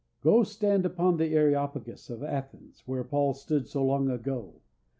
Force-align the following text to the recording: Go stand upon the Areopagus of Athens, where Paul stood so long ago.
Go 0.23 0.41
stand 0.41 0.83
upon 0.83 1.17
the 1.17 1.27
Areopagus 1.27 2.09
of 2.09 2.23
Athens, 2.23 2.81
where 2.87 3.03
Paul 3.03 3.35
stood 3.35 3.67
so 3.67 3.85
long 3.85 4.09
ago. 4.09 4.63